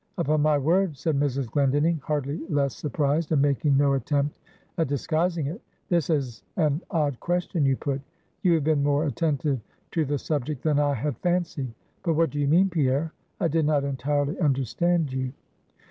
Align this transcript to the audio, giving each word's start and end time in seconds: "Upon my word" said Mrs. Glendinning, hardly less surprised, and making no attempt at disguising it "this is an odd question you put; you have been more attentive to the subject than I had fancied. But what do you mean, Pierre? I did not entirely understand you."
"Upon 0.17 0.41
my 0.41 0.57
word" 0.57 0.97
said 0.97 1.19
Mrs. 1.19 1.45
Glendinning, 1.45 2.01
hardly 2.03 2.39
less 2.49 2.75
surprised, 2.75 3.31
and 3.31 3.39
making 3.39 3.77
no 3.77 3.93
attempt 3.93 4.35
at 4.79 4.87
disguising 4.87 5.45
it 5.45 5.61
"this 5.89 6.09
is 6.09 6.41
an 6.57 6.81
odd 6.89 7.19
question 7.19 7.67
you 7.67 7.75
put; 7.77 8.01
you 8.41 8.53
have 8.55 8.63
been 8.63 8.81
more 8.81 9.05
attentive 9.05 9.59
to 9.91 10.03
the 10.03 10.17
subject 10.17 10.63
than 10.63 10.79
I 10.79 10.95
had 10.95 11.17
fancied. 11.19 11.71
But 12.01 12.13
what 12.15 12.31
do 12.31 12.39
you 12.39 12.47
mean, 12.47 12.69
Pierre? 12.71 13.13
I 13.39 13.47
did 13.47 13.67
not 13.67 13.83
entirely 13.83 14.39
understand 14.39 15.13
you." 15.13 15.33